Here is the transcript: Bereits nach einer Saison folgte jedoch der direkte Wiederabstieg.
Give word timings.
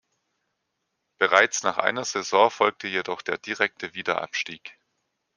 Bereits 1.19 1.61
nach 1.61 1.77
einer 1.77 2.05
Saison 2.05 2.49
folgte 2.49 2.87
jedoch 2.87 3.21
der 3.21 3.37
direkte 3.37 3.93
Wiederabstieg. 3.93 4.75